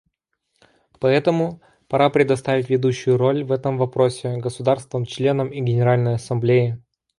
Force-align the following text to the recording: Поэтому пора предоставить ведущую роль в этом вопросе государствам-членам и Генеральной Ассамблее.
Поэтому 0.99 1.61
пора 1.87 2.09
предоставить 2.09 2.71
ведущую 2.71 3.17
роль 3.17 3.43
в 3.43 3.51
этом 3.51 3.77
вопросе 3.77 4.37
государствам-членам 4.37 5.49
и 5.51 5.59
Генеральной 5.61 6.15
Ассамблее. 6.15 6.81